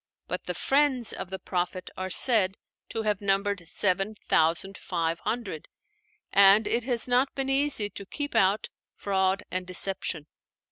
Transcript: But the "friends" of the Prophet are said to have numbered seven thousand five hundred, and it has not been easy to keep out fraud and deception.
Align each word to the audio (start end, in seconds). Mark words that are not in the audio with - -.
But 0.27 0.45
the 0.45 0.55
"friends" 0.55 1.13
of 1.13 1.29
the 1.29 1.37
Prophet 1.37 1.91
are 1.95 2.09
said 2.09 2.57
to 2.89 3.03
have 3.03 3.21
numbered 3.21 3.67
seven 3.67 4.15
thousand 4.27 4.75
five 4.75 5.19
hundred, 5.19 5.67
and 6.33 6.65
it 6.65 6.85
has 6.85 7.07
not 7.07 7.35
been 7.35 7.49
easy 7.49 7.87
to 7.91 8.07
keep 8.07 8.33
out 8.33 8.69
fraud 8.95 9.43
and 9.51 9.67
deception. 9.67 10.25